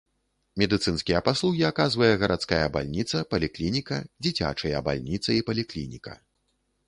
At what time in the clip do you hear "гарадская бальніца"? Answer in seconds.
2.23-3.17